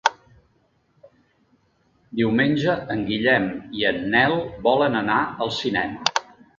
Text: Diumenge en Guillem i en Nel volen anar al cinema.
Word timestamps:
Diumenge 2.21 2.79
en 2.97 3.05
Guillem 3.13 3.47
i 3.83 3.89
en 3.93 4.03
Nel 4.17 4.37
volen 4.69 5.03
anar 5.07 5.23
al 5.27 5.57
cinema. 5.65 6.31